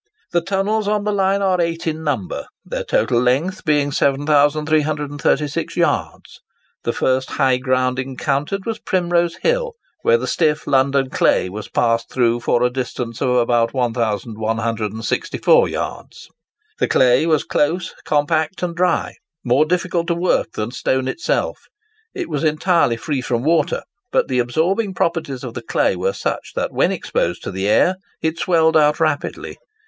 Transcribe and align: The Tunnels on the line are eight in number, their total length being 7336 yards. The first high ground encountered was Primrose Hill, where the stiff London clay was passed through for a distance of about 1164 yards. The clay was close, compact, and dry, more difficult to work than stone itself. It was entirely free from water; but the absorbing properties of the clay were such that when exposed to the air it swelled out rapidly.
The 0.31 0.41
Tunnels 0.41 0.87
on 0.87 1.03
the 1.03 1.11
line 1.11 1.43
are 1.43 1.61
eight 1.61 1.85
in 1.85 2.03
number, 2.03 2.47
their 2.65 2.83
total 2.83 3.21
length 3.21 3.63
being 3.63 3.91
7336 3.91 5.77
yards. 5.77 6.39
The 6.83 6.91
first 6.91 7.29
high 7.33 7.57
ground 7.57 7.99
encountered 7.99 8.65
was 8.65 8.79
Primrose 8.79 9.35
Hill, 9.43 9.73
where 10.01 10.17
the 10.17 10.25
stiff 10.25 10.65
London 10.65 11.11
clay 11.11 11.49
was 11.49 11.69
passed 11.69 12.09
through 12.09 12.39
for 12.39 12.63
a 12.63 12.71
distance 12.71 13.21
of 13.21 13.29
about 13.29 13.75
1164 13.75 15.69
yards. 15.69 16.29
The 16.79 16.87
clay 16.87 17.27
was 17.27 17.43
close, 17.43 17.93
compact, 18.03 18.63
and 18.63 18.75
dry, 18.75 19.13
more 19.43 19.65
difficult 19.65 20.07
to 20.07 20.15
work 20.15 20.53
than 20.53 20.71
stone 20.71 21.07
itself. 21.07 21.59
It 22.15 22.27
was 22.27 22.43
entirely 22.43 22.97
free 22.97 23.21
from 23.21 23.43
water; 23.43 23.83
but 24.11 24.29
the 24.29 24.39
absorbing 24.39 24.95
properties 24.95 25.43
of 25.43 25.53
the 25.53 25.61
clay 25.61 25.95
were 25.95 26.13
such 26.13 26.53
that 26.55 26.73
when 26.73 26.91
exposed 26.91 27.43
to 27.43 27.51
the 27.51 27.69
air 27.69 27.97
it 28.19 28.39
swelled 28.39 28.75
out 28.75 28.99
rapidly. 28.99 29.59